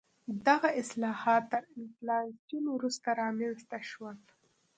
دغه 0.47 0.69
اصلاحات 0.81 1.43
تر 1.51 1.63
انفلاسیون 1.77 2.65
وروسته 2.75 3.07
رامنځته 3.21 3.77
شول. 3.89 4.17